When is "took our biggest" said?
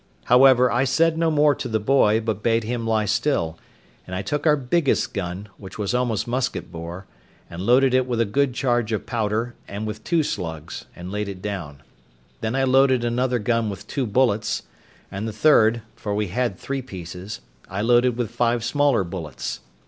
4.23-5.13